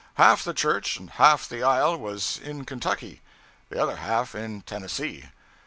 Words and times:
Half 0.15 0.43
the 0.45 0.55
church 0.55 0.97
and 0.97 1.11
half 1.11 1.47
the 1.47 1.61
aisle 1.61 1.95
was 1.95 2.39
in 2.43 2.65
Kentucky, 2.65 3.21
the 3.69 3.79
other 3.79 3.97
half 3.97 4.33
in 4.33 4.61
Tennessee. 4.63 5.25